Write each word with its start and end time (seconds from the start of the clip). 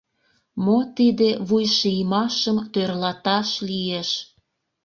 Мо 0.63 0.77
тиде 0.95 1.29
вуйшиймашым 1.47 2.57
тӧрлаташ 2.73 3.49
лиеш. 3.67 4.09